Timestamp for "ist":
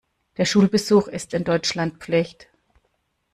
1.07-1.35